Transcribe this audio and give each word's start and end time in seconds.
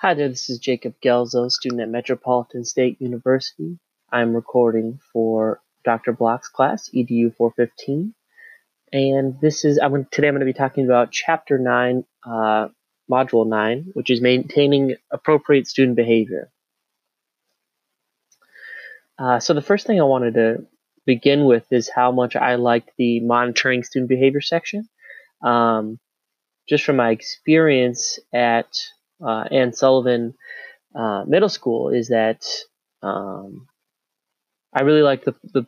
Hi 0.00 0.14
there, 0.14 0.28
this 0.28 0.48
is 0.48 0.60
Jacob 0.60 0.94
Gelzo, 1.04 1.50
student 1.50 1.80
at 1.80 1.88
Metropolitan 1.88 2.64
State 2.64 3.00
University. 3.00 3.80
I'm 4.12 4.32
recording 4.32 5.00
for 5.12 5.60
Dr. 5.84 6.12
Block's 6.12 6.48
class, 6.48 6.88
EDU 6.94 7.34
415. 7.34 8.14
And 8.92 9.40
this 9.40 9.64
is, 9.64 9.76
I'm 9.82 10.06
today 10.12 10.28
I'm 10.28 10.34
going 10.34 10.46
to 10.46 10.46
be 10.46 10.52
talking 10.52 10.84
about 10.84 11.10
Chapter 11.10 11.58
9, 11.58 12.04
uh, 12.24 12.68
Module 13.10 13.48
9, 13.48 13.90
which 13.94 14.08
is 14.10 14.20
maintaining 14.20 14.94
appropriate 15.10 15.66
student 15.66 15.96
behavior. 15.96 16.52
Uh, 19.18 19.40
so 19.40 19.52
the 19.52 19.60
first 19.60 19.84
thing 19.84 20.00
I 20.00 20.04
wanted 20.04 20.34
to 20.34 20.64
begin 21.06 21.44
with 21.44 21.64
is 21.72 21.90
how 21.92 22.12
much 22.12 22.36
I 22.36 22.54
liked 22.54 22.92
the 22.98 23.18
monitoring 23.18 23.82
student 23.82 24.08
behavior 24.08 24.42
section. 24.42 24.88
Um, 25.42 25.98
just 26.68 26.84
from 26.84 26.94
my 26.94 27.10
experience 27.10 28.20
at 28.32 28.68
uh, 29.24 29.44
Anne 29.50 29.72
Sullivan 29.72 30.34
uh, 30.94 31.24
Middle 31.26 31.48
School 31.48 31.90
is 31.90 32.08
that 32.08 32.44
um, 33.02 33.66
I 34.72 34.82
really 34.82 35.02
like 35.02 35.24
the 35.24 35.34
the 35.42 35.66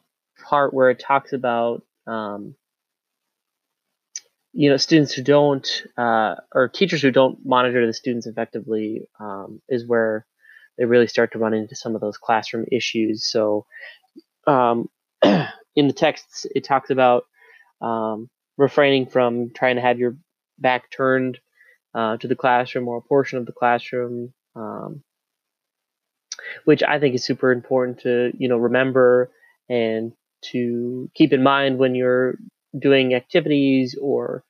part 0.48 0.74
where 0.74 0.90
it 0.90 0.98
talks 0.98 1.32
about 1.32 1.82
um, 2.06 2.54
you 4.52 4.70
know 4.70 4.76
students 4.76 5.12
who 5.12 5.22
don't 5.22 5.82
uh, 5.96 6.36
or 6.54 6.68
teachers 6.68 7.02
who 7.02 7.10
don't 7.10 7.38
monitor 7.44 7.86
the 7.86 7.92
students 7.92 8.26
effectively 8.26 9.02
um, 9.18 9.60
is 9.68 9.86
where 9.86 10.26
they 10.78 10.84
really 10.84 11.06
start 11.06 11.32
to 11.32 11.38
run 11.38 11.54
into 11.54 11.76
some 11.76 11.94
of 11.94 12.00
those 12.00 12.16
classroom 12.16 12.64
issues. 12.72 13.30
So 13.30 13.66
um, 14.46 14.88
in 15.22 15.86
the 15.86 15.92
texts, 15.92 16.46
it 16.54 16.64
talks 16.64 16.90
about 16.90 17.24
um, 17.82 18.28
refraining 18.56 19.06
from 19.06 19.50
trying 19.54 19.76
to 19.76 19.82
have 19.82 19.98
your 19.98 20.16
back 20.58 20.90
turned 20.90 21.38
uh, 21.94 22.16
to 22.18 22.28
the 22.28 22.36
classroom 22.36 22.88
or 22.88 22.98
a 22.98 23.02
portion 23.02 23.38
of 23.38 23.46
the 23.46 23.52
classroom, 23.52 24.32
um, 24.56 25.02
which 26.64 26.82
I 26.82 26.98
think 26.98 27.14
is 27.14 27.24
super 27.24 27.52
important 27.52 28.00
to 28.00 28.32
you 28.38 28.48
know 28.48 28.58
remember 28.58 29.30
and 29.68 30.12
to 30.52 31.10
keep 31.14 31.32
in 31.32 31.42
mind 31.42 31.78
when 31.78 31.94
you're 31.94 32.38
doing 32.78 33.14
activities 33.14 33.96
or 34.00 34.44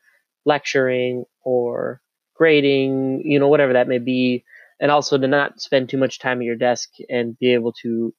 lecturing 0.44 1.24
or 1.42 2.00
grading, 2.34 3.22
you 3.24 3.38
know, 3.38 3.48
whatever 3.48 3.74
that 3.74 3.88
may 3.88 3.98
be, 3.98 4.44
and 4.80 4.90
also 4.90 5.18
to 5.18 5.26
not 5.26 5.60
spend 5.60 5.88
too 5.88 5.98
much 5.98 6.18
time 6.18 6.40
at 6.40 6.44
your 6.44 6.56
desk 6.56 6.90
and 7.08 7.38
be 7.38 7.52
able 7.52 7.72
to 7.72 8.14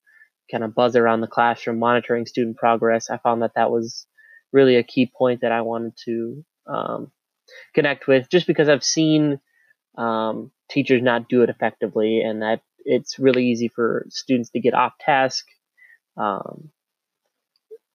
kind 0.52 0.64
of 0.64 0.76
buzz 0.76 0.96
around 0.96 1.22
the 1.22 1.28
classroom 1.28 1.80
monitoring 1.80 2.26
student 2.26 2.58
progress. 2.58 3.10
I 3.10 3.18
found 3.18 3.42
that 3.42 3.56
that 3.56 3.72
was 3.72 4.06
really 4.52 4.76
a 4.76 4.84
key 4.84 5.12
point 5.18 5.42
that 5.42 5.52
I 5.52 5.62
wanted 5.62 5.94
to 6.06 6.46
um, 6.68 7.12
connect 7.74 8.08
with 8.08 8.30
just 8.30 8.48
because 8.48 8.70
I've 8.70 8.84
seen 8.84 9.40
um, 9.98 10.52
teachers 10.70 11.02
not 11.02 11.30
do 11.30 11.44
it 11.44 11.50
effectively 11.50 12.22
and 12.22 12.42
that 12.42 12.62
it's 12.86 13.20
really 13.20 13.46
easy 13.46 13.68
for 13.68 14.06
students 14.10 14.50
to 14.52 14.60
get 14.60 14.74
off 14.74 14.94
task 15.00 15.46
um, 16.18 16.70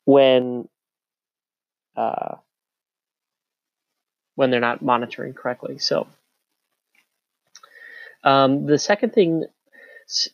when 0.04 0.68
uh, 1.96 2.36
when 4.34 4.50
they're 4.50 4.60
not 4.60 4.82
monitoring 4.82 5.32
correctly. 5.32 5.78
So 5.78 6.06
um, 8.22 8.66
the 8.66 8.78
second 8.78 9.12
thing 9.12 9.44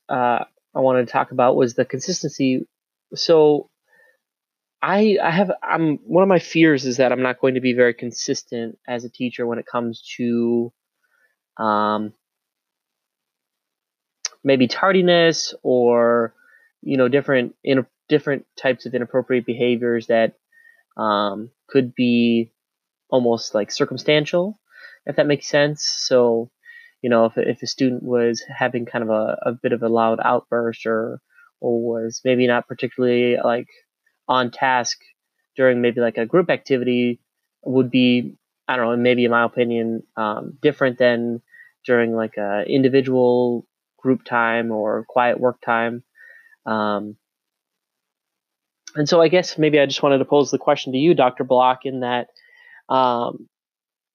uh, 0.09 0.45
I 0.75 0.81
wanted 0.81 1.07
to 1.07 1.13
talk 1.13 1.31
about 1.31 1.57
was 1.57 1.75
the 1.75 1.85
consistency. 1.85 2.67
So 3.15 3.71
I 4.83 5.17
I 5.23 5.31
have 5.31 5.53
I'm 5.63 5.99
one 5.99 6.23
of 6.23 6.29
my 6.29 6.41
fears 6.41 6.85
is 6.85 6.97
that 6.97 7.13
I'm 7.13 7.23
not 7.23 7.41
going 7.41 7.55
to 7.55 7.61
be 7.61 7.73
very 7.73 7.95
consistent 7.95 8.79
as 8.87 9.05
a 9.05 9.11
teacher 9.11 9.47
when 9.47 9.59
it 9.61 9.67
comes 9.67 10.03
to 10.17 10.73
um, 11.57 12.13
maybe 14.43 14.67
tardiness 14.67 15.55
or 15.63 16.35
you 16.83 16.97
know 16.97 17.09
different 17.09 17.55
in 17.63 17.87
different 18.09 18.45
types 18.61 18.85
of 18.85 18.95
inappropriate 18.95 19.47
behaviors 19.47 20.09
that 20.09 20.35
um, 20.97 21.51
could 21.69 21.95
be 21.95 22.51
almost 23.09 23.55
like 23.55 23.71
circumstantial 23.71 24.59
if 25.07 25.17
that 25.17 25.27
makes 25.27 25.49
sense. 25.49 25.85
So 25.85 26.51
you 27.03 27.11
know 27.11 27.27
if, 27.27 27.35
if 27.37 27.63
a 27.63 27.67
student 27.69 28.03
was 28.03 28.43
having 28.49 28.85
kind 28.87 29.05
of 29.05 29.11
a, 29.11 29.39
a 29.43 29.53
bit 29.53 29.73
of 29.73 29.83
a 29.83 29.89
loud 29.89 30.19
outburst 30.25 30.87
or 30.87 31.21
or 31.61 31.81
was 31.81 32.21
maybe 32.25 32.49
not 32.49 32.67
particularly 32.67 33.37
like 33.43 33.69
on 34.33 34.51
task 34.51 34.99
during 35.57 35.83
maybe 35.83 36.01
like 36.01 36.19
a 36.19 36.27
group 36.27 36.51
activity 36.51 37.21
would 37.65 37.91
be 37.91 38.37
I 38.69 38.77
don't 38.77 38.87
know, 38.87 38.97
maybe 38.97 39.25
in 39.27 39.31
my 39.33 39.45
opinion, 39.45 40.05
um, 40.17 40.57
different 40.63 40.99
than 40.99 41.43
during 41.85 42.15
like 42.17 42.37
a 42.39 42.65
individual 42.67 43.67
group 43.99 44.25
time 44.25 44.73
or 44.73 45.05
quiet 45.09 45.39
work 45.39 45.61
time. 45.61 46.05
Um, 46.65 47.17
and 48.95 49.09
so 49.09 49.21
I 49.21 49.29
guess 49.29 49.59
maybe 49.59 49.81
I 49.81 49.87
just 49.87 50.03
wanted 50.03 50.19
to 50.19 50.25
pose 50.25 50.51
the 50.51 50.59
question 50.59 50.93
to 50.93 50.99
you, 50.99 51.15
Dr. 51.15 51.45
Block, 51.45 51.81
in 51.85 52.01
that 52.01 52.29
um, 52.89 53.49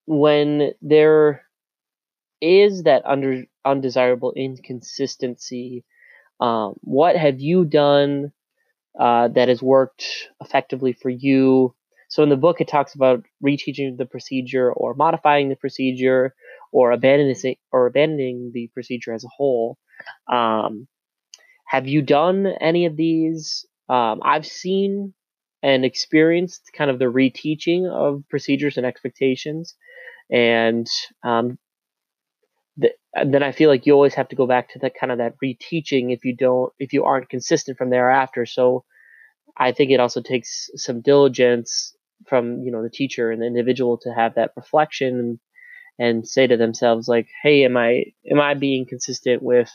when 0.08 0.74
there 0.82 1.44
is 2.42 2.84
that 2.84 3.04
under 3.06 3.46
undesirable 3.66 4.34
inconsistency, 4.36 5.84
um, 6.40 6.76
what 6.82 7.16
have 7.18 7.40
you 7.42 7.66
done 7.66 8.32
uh, 9.00 9.28
that 9.30 9.48
has 9.48 9.62
worked 9.62 10.06
effectively 10.42 10.94
for 10.94 11.10
you. 11.10 11.74
So 12.10 12.24
in 12.24 12.30
the 12.30 12.38
book, 12.38 12.62
it 12.62 12.68
talks 12.68 12.96
about 12.96 13.26
reteaching 13.46 13.98
the 13.98 14.06
procedure 14.06 14.72
or 14.72 14.94
modifying 14.94 15.50
the 15.50 15.56
procedure 15.56 16.34
or 16.72 16.92
abandoning 16.92 17.56
or 17.72 17.86
abandoning 17.88 18.52
the 18.54 18.70
procedure 18.74 19.14
as 19.14 19.24
a 19.24 19.30
whole. 19.36 19.78
Um, 20.32 20.88
have 21.66 21.88
you 21.88 22.02
done 22.02 22.48
any 22.62 22.86
of 22.86 22.96
these? 22.96 23.66
Um, 23.90 24.22
I've 24.24 24.46
seen 24.46 25.14
and 25.64 25.84
experienced 25.84 26.72
kind 26.74 26.90
of 26.90 27.00
the 27.00 27.06
reteaching 27.06 27.90
of 27.90 28.24
procedures 28.30 28.78
and 28.78 28.86
expectations, 28.86 29.76
and 30.32 30.88
um, 31.24 31.58
then 32.78 33.44
I 33.44 33.52
feel 33.52 33.70
like 33.70 33.86
you 33.86 33.94
always 33.94 34.14
have 34.16 34.30
to 34.30 34.36
go 34.36 34.48
back 34.48 34.70
to 34.74 34.80
that 34.80 34.94
kind 35.00 35.12
of 35.12 35.18
that 35.18 35.36
reteaching 35.44 36.14
if 36.14 36.24
you 36.24 36.36
don't 36.36 36.72
if 36.80 36.94
you 36.94 37.04
aren't 37.06 37.30
consistent 37.30 37.78
from 37.78 37.90
thereafter. 37.90 38.46
So 38.46 38.86
I 39.58 39.72
think 39.72 39.92
it 39.92 40.00
also 40.00 40.22
takes 40.22 40.70
some 40.76 41.02
diligence 41.02 41.96
from 42.28 42.62
you 42.64 42.72
know 42.72 42.84
the 42.84 42.90
teacher 42.90 43.32
and 43.32 43.42
the 43.42 43.48
individual 43.48 43.98
to 44.00 44.14
have 44.14 44.36
that 44.36 44.52
reflection 44.56 45.20
and, 45.20 45.40
and 46.00 46.28
say 46.28 46.46
to 46.48 46.58
themselves 46.58 47.08
like, 47.08 47.28
hey, 47.44 47.66
am 47.66 47.78
I 47.78 48.06
am 48.30 48.40
I 48.40 48.54
being 48.54 48.86
consistent 48.88 49.42
with 49.42 49.72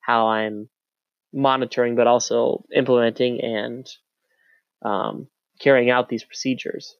how 0.00 0.28
I'm 0.28 0.68
monitoring, 1.32 1.96
but 1.96 2.06
also 2.06 2.64
implementing 2.74 3.40
and 3.42 3.86
um, 4.82 5.28
carrying 5.60 5.90
out 5.90 6.08
these 6.08 6.24
procedures. 6.24 6.94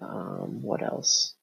Um, 0.00 0.62
what 0.62 0.82
else? 0.82 1.34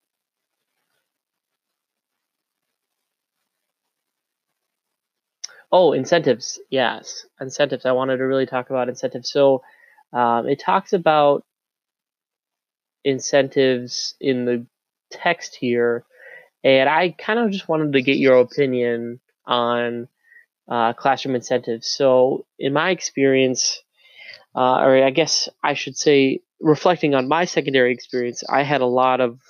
Oh, 5.78 5.92
incentives. 5.92 6.58
Yes, 6.70 7.26
incentives. 7.42 7.86
I 7.86 7.92
wanted 7.92 8.16
to 8.18 8.24
really 8.24 8.46
talk 8.46 8.70
about 8.70 8.88
incentives. 8.88 9.30
So 9.30 9.62
um, 10.14 10.48
it 10.48 10.58
talks 10.58 10.94
about 10.94 11.44
incentives 13.04 14.16
in 14.22 14.46
the 14.46 14.66
text 15.12 15.58
here, 15.60 16.06
and 16.64 16.88
I 16.88 17.12
kind 17.18 17.40
of 17.40 17.52
just 17.52 17.68
wanted 17.68 17.92
to 17.94 18.02
get 18.02 18.18
your 18.20 18.40
opinion 18.40 19.20
on 19.46 20.08
uh, 20.70 20.94
classroom 20.94 21.36
incentives. 21.36 21.88
So, 21.88 22.46
in 22.60 22.74
my 22.74 22.92
experience, 22.92 23.84
uh, 24.56 24.80
or 24.80 25.04
I 25.04 25.12
guess 25.12 25.50
I 25.64 25.74
should 25.74 25.98
say, 25.98 26.42
reflecting 26.62 27.16
on 27.16 27.28
my 27.28 27.46
secondary 27.46 27.94
experience, 27.94 28.44
I 28.50 28.64
had 28.64 28.82
a 28.82 28.88
lot 28.88 29.22
of 29.22 29.42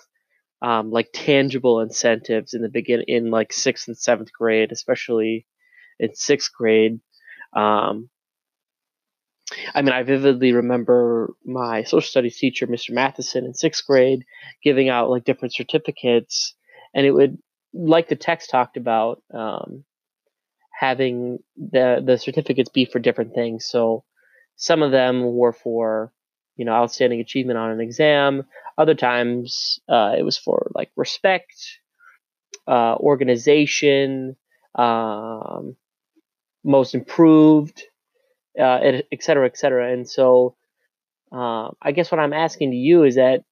um, 0.61 0.91
like 0.91 1.09
tangible 1.13 1.81
incentives 1.81 2.55
in 2.55 2.63
the 2.63 2.69
begin 2.69 3.03
in 3.07 3.31
like 3.31 3.53
sixth 3.53 3.87
and 3.87 3.97
seventh 3.97 4.33
grade, 4.33 4.71
especially 4.71 5.45
in 5.99 6.15
sixth 6.15 6.51
grade. 6.53 6.99
Um, 7.55 8.09
I 9.73 9.81
mean, 9.81 9.93
I 9.93 10.03
vividly 10.03 10.53
remember 10.53 11.33
my 11.45 11.83
social 11.83 12.01
studies 12.01 12.37
teacher, 12.37 12.67
Mr. 12.67 12.91
Matheson, 12.91 13.45
in 13.45 13.53
sixth 13.53 13.85
grade, 13.85 14.25
giving 14.63 14.89
out 14.89 15.09
like 15.09 15.23
different 15.23 15.53
certificates, 15.53 16.55
and 16.93 17.05
it 17.05 17.11
would, 17.11 17.37
like 17.73 18.07
the 18.07 18.15
text 18.15 18.49
talked 18.49 18.77
about, 18.77 19.21
um, 19.33 19.83
having 20.77 21.39
the 21.57 22.01
the 22.05 22.17
certificates 22.17 22.69
be 22.69 22.85
for 22.85 22.99
different 22.99 23.33
things. 23.35 23.65
So, 23.65 24.03
some 24.55 24.81
of 24.81 24.91
them 24.91 25.35
were 25.35 25.53
for, 25.53 26.11
you 26.55 26.65
know, 26.65 26.73
outstanding 26.73 27.19
achievement 27.19 27.59
on 27.59 27.71
an 27.71 27.81
exam. 27.81 28.43
Other 28.77 28.95
times, 28.95 29.79
uh, 29.87 30.15
it 30.17 30.23
was 30.23 30.37
for 30.37 30.71
like 30.73 30.91
respect, 30.95 31.55
uh, 32.67 32.95
organization, 32.95 34.35
um, 34.73 35.75
most 36.65 36.95
improved, 36.95 37.83
uh, 38.59 38.79
et 39.11 39.21
cetera, 39.21 39.45
et 39.45 39.57
cetera. 39.57 39.93
And 39.93 40.09
so, 40.09 40.55
uh, 41.31 41.69
I 41.81 41.91
guess 41.93 42.11
what 42.11 42.19
I'm 42.19 42.33
asking 42.33 42.71
to 42.71 42.77
you 42.77 43.03
is 43.03 43.15
that, 43.15 43.43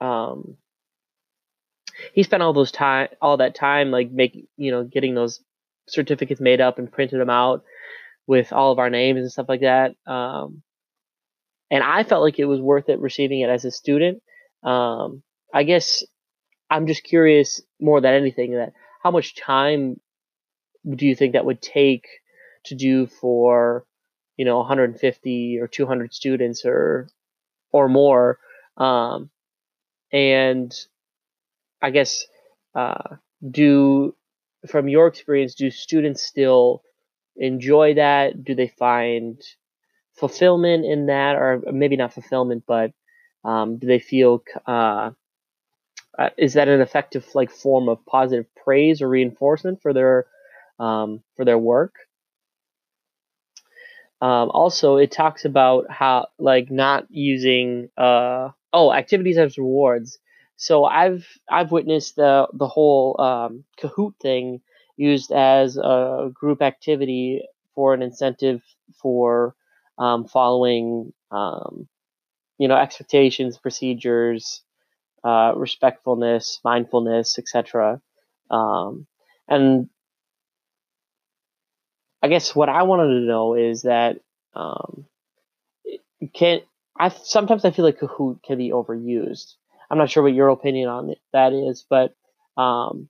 um, 0.00 0.56
he 2.14 2.22
spent 2.22 2.42
all 2.42 2.52
those 2.52 2.72
time 2.72 3.08
all 3.20 3.36
that 3.36 3.54
time 3.54 3.90
like 3.90 4.10
make 4.10 4.46
you 4.56 4.70
know 4.70 4.84
getting 4.84 5.14
those 5.14 5.40
certificates 5.86 6.40
made 6.40 6.60
up 6.60 6.78
and 6.78 6.90
printed 6.90 7.20
them 7.20 7.30
out 7.30 7.62
with 8.26 8.52
all 8.52 8.72
of 8.72 8.78
our 8.78 8.90
names 8.90 9.20
and 9.20 9.30
stuff 9.30 9.48
like 9.48 9.60
that. 9.60 9.94
Um, 10.06 10.62
and 11.70 11.82
I 11.82 12.04
felt 12.04 12.22
like 12.22 12.38
it 12.38 12.44
was 12.44 12.60
worth 12.60 12.88
it 12.88 13.00
receiving 13.00 13.40
it 13.40 13.50
as 13.50 13.64
a 13.64 13.70
student. 13.70 14.22
Um, 14.62 15.22
I 15.52 15.64
guess 15.64 16.04
I'm 16.70 16.86
just 16.86 17.02
curious 17.04 17.60
more 17.80 18.00
than 18.00 18.14
anything 18.14 18.52
that 18.52 18.72
how 19.02 19.10
much 19.10 19.36
time 19.36 20.00
do 20.88 21.06
you 21.06 21.16
think 21.16 21.32
that 21.32 21.44
would 21.44 21.60
take 21.60 22.06
to 22.64 22.74
do 22.74 23.06
for 23.06 23.84
you 24.36 24.44
know 24.44 24.58
150 24.58 25.58
or 25.60 25.68
200 25.68 26.14
students 26.14 26.64
or 26.64 27.08
or 27.72 27.88
more. 27.88 28.38
Um, 28.76 29.30
and 30.12 30.74
i 31.82 31.90
guess 31.90 32.26
uh, 32.74 33.16
do 33.48 34.14
from 34.68 34.88
your 34.88 35.06
experience 35.06 35.54
do 35.54 35.70
students 35.70 36.22
still 36.22 36.82
enjoy 37.36 37.94
that? 37.94 38.44
Do 38.44 38.54
they 38.54 38.68
find 38.68 39.40
fulfillment 40.14 40.84
in 40.84 41.06
that? 41.06 41.36
Or 41.36 41.62
maybe 41.72 41.96
not 41.96 42.12
fulfillment 42.12 42.64
but 42.66 42.92
um, 43.44 43.78
do 43.78 43.86
they 43.86 43.98
feel 43.98 44.42
uh, 44.66 45.10
uh, 46.18 46.30
is 46.36 46.54
that 46.54 46.68
an 46.68 46.80
effective 46.80 47.26
like 47.34 47.50
form 47.50 47.88
of 47.88 48.04
positive 48.04 48.46
praise 48.54 49.00
or 49.00 49.08
reinforcement 49.08 49.80
for 49.80 49.92
their 49.92 50.26
um, 50.78 51.22
for 51.36 51.44
their 51.44 51.58
work 51.58 51.94
um, 54.20 54.50
also, 54.50 54.96
it 54.96 55.10
talks 55.10 55.44
about 55.44 55.90
how 55.90 56.28
like 56.38 56.70
not 56.70 57.06
using 57.10 57.88
uh, 57.96 58.50
oh 58.72 58.92
activities 58.92 59.38
as 59.38 59.56
rewards. 59.56 60.18
So 60.56 60.84
I've 60.84 61.26
I've 61.50 61.72
witnessed 61.72 62.16
the 62.16 62.46
the 62.52 62.68
whole 62.68 63.18
um, 63.18 63.64
Kahoot 63.80 64.14
thing 64.20 64.60
used 64.96 65.32
as 65.32 65.78
a 65.78 66.30
group 66.34 66.60
activity 66.60 67.42
for 67.74 67.94
an 67.94 68.02
incentive 68.02 68.60
for 69.00 69.54
um, 69.98 70.26
following 70.26 71.14
um, 71.30 71.88
you 72.58 72.68
know 72.68 72.76
expectations, 72.76 73.56
procedures, 73.56 74.62
uh, 75.24 75.54
respectfulness, 75.56 76.60
mindfulness, 76.62 77.38
etc. 77.38 78.02
Um, 78.50 79.06
and 79.48 79.88
I 82.22 82.28
guess 82.28 82.54
what 82.54 82.68
I 82.68 82.82
wanted 82.82 83.20
to 83.20 83.26
know 83.26 83.54
is 83.54 83.82
that 83.82 84.18
um, 84.54 85.06
can 86.34 86.60
I 86.98 87.08
sometimes 87.08 87.64
I 87.64 87.70
feel 87.70 87.84
like 87.84 87.98
Kahoot 87.98 88.42
can 88.42 88.58
be 88.58 88.70
overused. 88.70 89.54
I'm 89.90 89.98
not 89.98 90.10
sure 90.10 90.22
what 90.22 90.34
your 90.34 90.48
opinion 90.48 90.88
on 90.88 91.14
that 91.32 91.52
is, 91.52 91.84
but 91.88 92.14
um, 92.56 93.08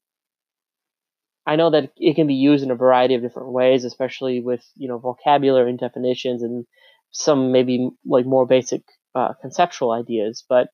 I 1.47 1.57
know 1.57 1.71
that 1.71 1.91
it 1.97 2.15
can 2.15 2.27
be 2.27 2.35
used 2.35 2.63
in 2.63 2.71
a 2.71 2.77
variety 2.77 3.15
of 3.15 3.23
different 3.23 3.51
ways, 3.51 3.85
especially 3.85 4.41
with 4.41 4.65
you 4.77 4.89
know 4.89 4.99
vocabulary 4.99 5.71
and 5.71 5.79
definitions 5.79 6.43
and 6.43 6.67
some 7.11 7.51
maybe 7.51 7.91
like 8.07 8.27
more 8.27 8.47
basic 8.47 8.83
uh, 9.15 9.33
conceptual 9.41 9.91
ideas. 9.91 10.45
But 10.49 10.69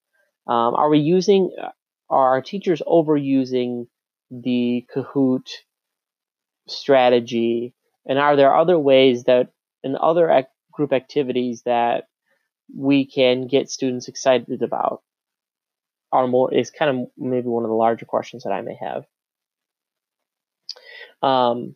um, 0.47 0.75
are 0.75 0.91
we 0.91 0.99
using 0.99 1.51
are 2.11 2.29
our 2.35 2.43
teachers 2.43 2.83
overusing 2.87 3.87
the 4.31 4.85
Kahoot 4.95 5.49
strategy 6.69 7.73
and 8.07 8.19
are 8.19 8.37
there 8.37 8.55
other 8.55 8.79
ways 8.79 9.25
that 9.25 9.51
in 9.83 9.97
other 9.97 10.31
ac- 10.31 10.49
group 10.73 10.93
activities 10.93 11.63
that 11.65 12.05
we 12.75 13.07
can 13.07 13.47
get 13.47 13.71
students 13.71 14.09
excited 14.09 14.63
about? 14.63 15.03
Are 16.13 16.27
more 16.27 16.55
is 16.55 16.71
kind 16.71 16.91
of 16.91 17.09
maybe 17.19 17.49
one 17.49 17.65
of 17.65 17.69
the 17.69 17.75
larger 17.75 18.07
questions 18.07 18.45
that 18.45 18.53
I 18.53 18.63
may 18.63 18.77
have. 18.81 19.05
Um, 21.23 21.75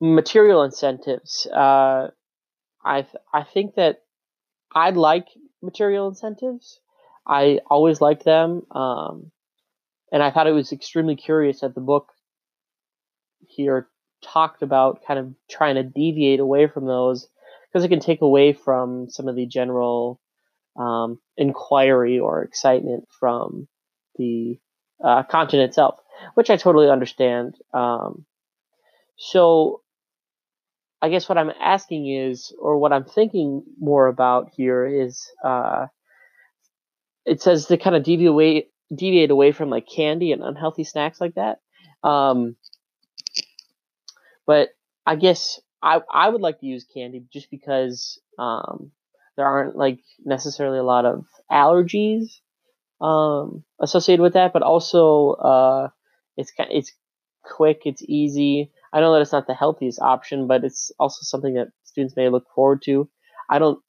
material 0.00 0.62
incentives. 0.62 1.46
Uh, 1.46 2.08
I 2.84 3.02
th- 3.02 3.22
I 3.32 3.42
think 3.42 3.74
that 3.74 4.02
I 4.74 4.90
like 4.90 5.26
material 5.62 6.08
incentives. 6.08 6.80
I 7.26 7.60
always 7.68 8.00
liked 8.00 8.24
them, 8.24 8.62
um, 8.70 9.32
and 10.12 10.22
I 10.22 10.30
thought 10.30 10.46
it 10.46 10.52
was 10.52 10.72
extremely 10.72 11.16
curious 11.16 11.60
that 11.60 11.74
the 11.74 11.80
book 11.80 12.12
here 13.46 13.88
talked 14.22 14.62
about 14.62 15.04
kind 15.06 15.18
of 15.18 15.34
trying 15.50 15.76
to 15.76 15.82
deviate 15.82 16.40
away 16.40 16.66
from 16.66 16.86
those 16.86 17.28
because 17.68 17.84
it 17.84 17.88
can 17.88 18.00
take 18.00 18.22
away 18.22 18.52
from 18.52 19.08
some 19.10 19.28
of 19.28 19.36
the 19.36 19.46
general 19.46 20.20
um, 20.76 21.18
inquiry 21.36 22.18
or 22.18 22.42
excitement 22.42 23.04
from 23.18 23.68
the 24.16 24.58
uh, 25.02 25.22
content 25.24 25.62
itself, 25.62 25.98
which 26.34 26.50
I 26.50 26.56
totally 26.56 26.88
understand. 26.88 27.56
Um, 27.74 28.24
so, 29.16 29.82
I 31.00 31.08
guess 31.10 31.28
what 31.28 31.38
I'm 31.38 31.52
asking 31.60 32.08
is, 32.08 32.52
or 32.58 32.78
what 32.78 32.92
I'm 32.92 33.04
thinking 33.04 33.62
more 33.78 34.06
about 34.06 34.50
here 34.56 34.86
is, 34.86 35.28
uh, 35.44 35.86
it 37.24 37.42
says 37.42 37.66
to 37.66 37.76
kind 37.76 37.94
of 37.94 38.02
deviate 38.02 38.28
away, 38.28 38.68
deviate 38.94 39.30
away 39.30 39.52
from 39.52 39.70
like 39.70 39.86
candy 39.88 40.32
and 40.32 40.42
unhealthy 40.42 40.84
snacks 40.84 41.20
like 41.20 41.34
that. 41.34 41.60
Um, 42.02 42.56
but 44.48 44.70
I 45.06 45.14
guess 45.14 45.60
I 45.82 46.00
I 46.10 46.28
would 46.30 46.40
like 46.40 46.58
to 46.60 46.66
use 46.66 46.86
candy 46.92 47.22
just 47.32 47.50
because 47.50 48.18
um, 48.38 48.90
there 49.36 49.46
aren't 49.46 49.76
like 49.76 50.00
necessarily 50.24 50.78
a 50.78 50.90
lot 50.94 51.04
of 51.04 51.26
allergies 51.52 52.40
um, 53.00 53.62
associated 53.80 54.22
with 54.22 54.32
that, 54.32 54.52
but 54.52 54.62
also 54.62 55.32
uh, 55.32 55.88
it's 56.36 56.50
it's 56.58 56.92
quick, 57.44 57.82
it's 57.84 58.02
easy. 58.08 58.72
I 58.92 59.00
know 59.00 59.12
that 59.12 59.20
it's 59.20 59.32
not 59.32 59.46
the 59.46 59.54
healthiest 59.54 60.00
option, 60.00 60.46
but 60.48 60.64
it's 60.64 60.90
also 60.98 61.18
something 61.22 61.54
that 61.54 61.68
students 61.84 62.16
may 62.16 62.30
look 62.30 62.46
forward 62.54 62.80
to. 62.86 63.08
I 63.50 63.58
don't 63.58 63.80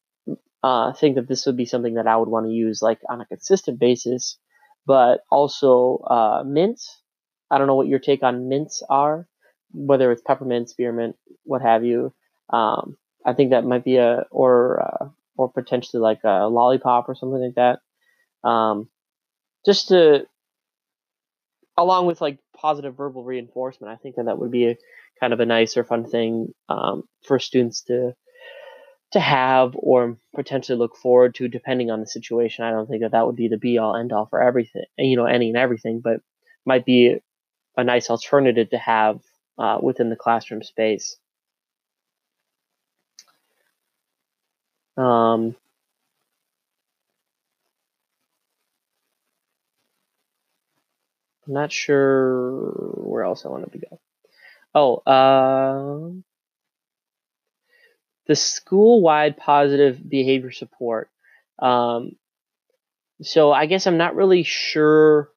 uh, 0.62 0.92
think 0.92 1.16
that 1.16 1.30
this 1.30 1.46
would 1.46 1.56
be 1.56 1.66
something 1.66 1.94
that 1.94 2.08
I 2.08 2.18
would 2.18 2.28
want 2.28 2.48
to 2.48 2.52
use 2.52 2.82
like 2.82 3.00
on 3.10 3.22
a 3.22 3.26
consistent 3.26 3.80
basis, 3.80 4.38
but 4.86 5.22
also 5.32 6.00
uh, 6.00 6.44
mints. 6.46 7.02
I 7.50 7.58
don't 7.58 7.68
know 7.68 7.76
what 7.76 7.88
your 7.88 8.00
take 8.00 8.24
on 8.24 8.50
mints 8.50 8.84
are 8.90 9.30
whether 9.72 10.12
it's 10.12 10.22
peppermint, 10.22 10.70
spearmint, 10.70 11.16
what 11.44 11.62
have 11.62 11.84
you. 11.84 12.14
Um, 12.50 12.98
I 13.26 13.34
think 13.34 13.52
that 13.52 13.66
might 13.66 13.84
be 13.84 13.98
a 13.98 14.26
or 14.32 14.82
uh, 14.82 15.10
or 15.38 15.52
potentially 15.52 16.02
like 16.02 16.22
a 16.24 16.48
lollipop 16.48 17.08
or 17.08 17.16
something 17.16 17.42
like 17.42 17.56
that. 17.56 18.48
Um, 18.48 18.90
just 19.66 19.90
to 19.90 20.26
along 21.78 22.06
with 22.06 22.22
like 22.22 22.40
positive 22.56 22.96
verbal 22.96 23.24
reinforcement, 23.24 23.92
I 23.92 23.98
think 23.98 24.16
that 24.16 24.26
that 24.26 24.38
would 24.38 24.52
be 24.52 24.68
a 24.68 24.78
kind 25.20 25.34
of 25.34 25.40
a 25.40 25.46
nice 25.46 25.78
or 25.78 25.84
fun 25.84 26.06
thing 26.06 26.54
um, 26.70 27.04
for 27.26 27.40
students 27.40 27.84
to 27.84 28.14
to 29.12 29.20
have 29.20 29.72
or 29.76 30.18
potentially 30.36 30.78
look 30.78 30.96
forward 30.96 31.34
to, 31.34 31.48
depending 31.48 31.90
on 31.90 32.00
the 32.00 32.06
situation. 32.06 32.64
I 32.64 32.70
don't 32.70 32.88
think 32.88 33.02
that 33.02 33.14
that 33.14 33.26
would 33.26 33.36
be 33.36 33.48
the 33.48 33.58
be 33.58 33.80
all 33.80 33.96
end 33.96 34.14
all 34.14 34.28
for 34.28 34.42
everything, 34.42 34.84
you 34.98 35.18
know, 35.18 35.26
any 35.26 35.50
and 35.50 35.58
everything, 35.58 36.00
but 36.00 36.22
might 36.66 36.86
be 36.86 37.18
a 37.76 37.84
nice 37.84 38.10
alternative 38.10 38.70
to 38.70 38.78
have 38.78 39.20
uh, 39.60 39.78
within 39.82 40.10
the 40.10 40.16
classroom 40.16 40.64
space. 40.64 41.18
Um, 44.98 45.56
I'm 51.48 51.54
not 51.54 51.72
sure 51.72 52.72
where 52.96 53.24
else 53.24 53.46
I 53.46 53.50
wanted 53.50 53.72
to 53.74 53.80
go. 53.80 54.00
Oh, 54.76 54.98
uh, 54.98 56.22
the 58.28 58.36
school-wide 58.36 59.38
positive 59.38 60.08
behavior 60.08 60.52
support. 60.52 61.10
Um, 61.58 62.16
so 63.22 63.52
I 63.52 63.66
guess 63.66 63.88
I'm 63.88 63.98
not 63.98 64.16
really 64.16 64.44
sure 64.44 65.30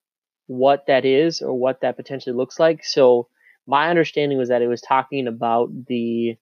what 0.47 0.87
that 0.87 1.05
is 1.05 1.41
or 1.41 1.55
what 1.55 1.81
that 1.81 1.97
potentially 1.97 2.37
looks 2.37 2.61
like. 2.61 2.85
So 2.85 3.29
my 3.67 3.91
understanding 3.91 4.39
was 4.39 4.49
that 4.49 4.63
it 4.63 4.69
was 4.69 4.81
talking 4.81 5.27
about 5.27 5.71
the 5.87 6.37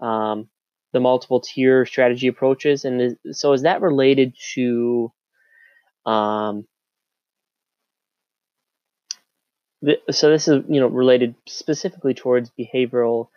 um, 0.00 0.48
the 0.92 1.00
multiple 1.00 1.40
tier 1.40 1.86
strategy 1.86 2.28
approaches, 2.28 2.84
and 2.84 3.00
is, 3.00 3.14
so 3.32 3.52
is 3.52 3.62
that 3.62 3.82
related 3.82 4.34
to 4.54 5.12
um, 6.06 6.66
so 10.10 10.30
this 10.30 10.48
is 10.48 10.62
you 10.68 10.80
know 10.80 10.88
related 10.88 11.34
specifically 11.46 12.14
towards 12.14 12.50
behavioral 12.58 13.28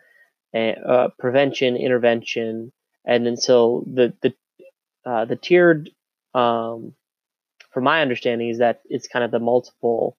uh, 0.54 1.08
prevention, 1.18 1.76
intervention, 1.76 2.72
and 3.04 3.26
then 3.26 3.36
so 3.36 3.84
the 3.86 4.14
the 4.22 4.34
uh, 5.04 5.24
the 5.24 5.36
tiered 5.36 5.90
um, 6.34 6.94
from 7.72 7.84
my 7.84 8.02
understanding 8.02 8.50
is 8.50 8.58
that 8.58 8.80
it's 8.88 9.08
kind 9.08 9.24
of 9.24 9.30
the 9.30 9.38
multiple 9.38 10.17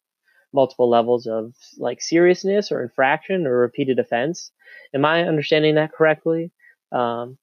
multiple 0.54 0.90
levels 0.90 1.28
of 1.28 1.54
like 1.78 2.02
seriousness 2.02 2.72
or 2.72 2.82
infraction 2.82 3.46
or 3.46 3.58
repeated 3.58 4.00
offense. 4.00 4.52
Am 4.94 5.06
I 5.06 5.24
understanding 5.24 5.76
that 5.76 5.94
correctly? 5.94 6.52
Um, 6.92 7.38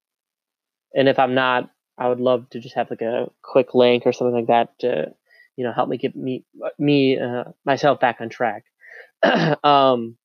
and 0.94 1.08
if 1.08 1.18
I'm 1.18 1.34
not, 1.34 1.70
I 1.98 2.08
would 2.08 2.20
love 2.20 2.48
to 2.50 2.60
just 2.60 2.74
have 2.74 2.90
like 2.90 3.02
a 3.02 3.30
quick 3.42 3.74
link 3.74 4.04
or 4.06 4.12
something 4.12 4.34
like 4.34 4.48
that 4.48 4.78
to 4.80 5.14
you 5.56 5.64
know 5.64 5.72
help 5.72 5.88
me 5.88 5.96
get 5.96 6.14
me 6.14 6.44
me 6.78 7.18
uh, 7.18 7.44
myself 7.64 8.00
back 8.00 8.20
on 8.20 8.28
track. 8.28 8.64
um, 9.64 10.16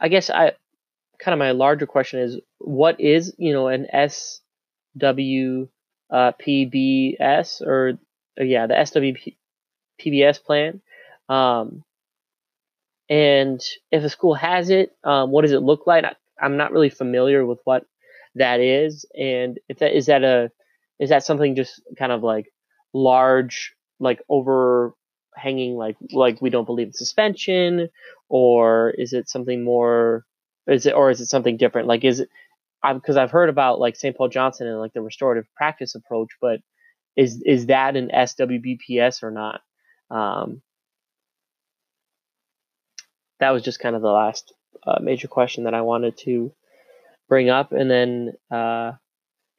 I 0.00 0.08
guess 0.08 0.30
I 0.30 0.52
kind 1.18 1.32
of 1.32 1.38
my 1.38 1.52
larger 1.52 1.86
question 1.86 2.20
is 2.20 2.38
what 2.58 3.00
is 3.00 3.34
you 3.38 3.52
know 3.52 3.68
an 3.68 3.86
SW 3.92 5.66
uh, 6.10 6.32
or 7.62 7.92
uh, 8.40 8.44
yeah 8.44 8.66
the 8.66 9.34
SWPBS 10.00 10.42
plan. 10.44 10.80
Um, 11.28 11.84
and 13.08 13.60
if 13.92 14.02
a 14.02 14.08
school 14.08 14.34
has 14.34 14.70
it, 14.70 14.90
um, 15.04 15.30
what 15.30 15.42
does 15.42 15.52
it 15.52 15.62
look 15.62 15.86
like? 15.86 16.04
I, 16.04 16.14
I'm 16.40 16.56
not 16.56 16.72
really 16.72 16.90
familiar 16.90 17.46
with 17.46 17.60
what 17.64 17.84
that 18.34 18.60
is, 18.60 19.06
and 19.18 19.58
if 19.68 19.78
that 19.78 19.96
is 19.96 20.06
that 20.06 20.24
a 20.24 20.50
is 20.98 21.10
that 21.10 21.24
something 21.24 21.54
just 21.56 21.80
kind 21.98 22.12
of 22.12 22.22
like 22.22 22.46
large, 22.92 23.74
like 24.00 24.20
overhanging, 24.28 25.76
like 25.76 25.96
like 26.12 26.42
we 26.42 26.50
don't 26.50 26.64
believe 26.66 26.88
in 26.88 26.92
suspension, 26.92 27.88
or 28.28 28.90
is 28.90 29.12
it 29.12 29.28
something 29.28 29.64
more? 29.64 30.24
Is 30.66 30.86
it 30.86 30.94
or 30.94 31.10
is 31.10 31.20
it 31.20 31.26
something 31.26 31.56
different? 31.56 31.88
Like 31.88 32.04
is 32.04 32.20
it? 32.20 32.28
Because 32.94 33.16
I've 33.16 33.30
heard 33.30 33.48
about 33.48 33.80
like 33.80 33.96
St. 33.96 34.16
Paul 34.16 34.28
Johnson 34.28 34.66
and 34.66 34.78
like 34.78 34.92
the 34.92 35.02
restorative 35.02 35.46
practice 35.56 35.94
approach, 35.94 36.30
but 36.40 36.60
is 37.16 37.42
is 37.46 37.66
that 37.66 37.96
an 37.96 38.10
SWBPS 38.12 39.22
or 39.22 39.30
not? 39.30 39.60
Um, 40.10 40.62
that 43.40 43.50
was 43.50 43.62
just 43.62 43.80
kind 43.80 43.96
of 43.96 44.02
the 44.02 44.08
last 44.08 44.52
uh, 44.86 44.98
major 45.00 45.28
question 45.28 45.64
that 45.64 45.74
I 45.74 45.82
wanted 45.82 46.16
to 46.18 46.52
bring 47.28 47.50
up, 47.50 47.72
and 47.72 47.90
then 47.90 48.32
uh, 48.50 48.92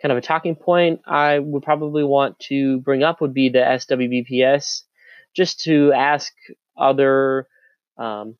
kind 0.01 0.11
of 0.11 0.17
a 0.17 0.21
talking 0.21 0.55
point 0.55 1.01
I 1.05 1.39
would 1.39 1.63
probably 1.63 2.03
want 2.03 2.39
to 2.41 2.79
bring 2.81 3.03
up 3.03 3.21
would 3.21 3.33
be 3.33 3.49
the 3.49 3.59
SWBPS, 3.59 4.83
just 5.35 5.61
to 5.61 5.91
ask 5.93 6.33
other 6.77 7.47
um, 7.97 8.35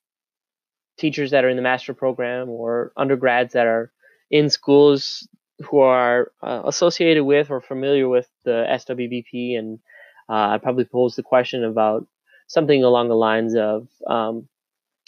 teachers 0.97 1.31
that 1.31 1.45
are 1.45 1.49
in 1.49 1.57
the 1.57 1.63
master 1.63 1.93
program 1.93 2.49
or 2.49 2.91
undergrads 2.97 3.53
that 3.53 3.67
are 3.67 3.91
in 4.29 4.49
schools 4.49 5.27
who 5.69 5.79
are 5.79 6.31
uh, 6.43 6.63
associated 6.65 7.23
with 7.23 7.49
or 7.49 7.61
familiar 7.61 8.07
with 8.07 8.27
the 8.45 8.65
SWBP, 8.69 9.57
and 9.57 9.79
uh, 10.29 10.53
I 10.53 10.57
probably 10.61 10.85
pose 10.85 11.15
the 11.15 11.23
question 11.23 11.63
about 11.63 12.05
something 12.47 12.83
along 12.83 13.09
the 13.09 13.15
lines 13.15 13.55
of 13.55 13.87
um, 14.07 14.47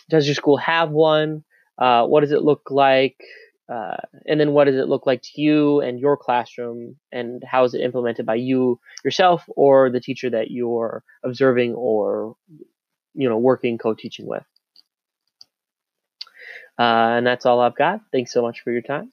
Does 0.10 0.28
your 0.28 0.36
school 0.36 0.58
have 0.58 0.90
one? 0.90 1.44
Uh, 1.78 2.06
what 2.06 2.22
does 2.22 2.32
it 2.32 2.44
look 2.44 2.70
like? 2.70 3.18
Uh, 3.70 3.98
and 4.26 4.40
then 4.40 4.52
what 4.54 4.66
does 4.66 4.76
it 4.76 4.90
look 4.90 5.06
like 5.06 5.22
to 5.22 5.42
you 5.42 5.80
and 5.80 6.00
your 6.00 6.18
classroom 6.18 6.96
and 7.12 7.44
how 7.44 7.64
is 7.64 7.76
it 7.76 7.82
implemented 7.82 8.26
by 8.26 8.34
you 8.34 8.80
yourself 9.06 9.44
or 9.56 9.92
the 9.92 10.00
teacher 10.00 10.32
that 10.32 10.50
you're 10.50 11.04
observing 11.24 11.76
or 11.76 12.36
you 13.14 13.30
know 13.30 13.38
working 13.38 13.78
co-teaching 13.78 14.26
with 14.26 14.44
uh, 16.80 17.14
and 17.18 17.28
that's 17.28 17.46
all 17.46 17.60
i've 17.60 17.76
got 17.76 18.02
thanks 18.12 18.34
so 18.34 18.42
much 18.42 18.62
for 18.62 18.72
your 18.72 18.82
time 18.82 19.12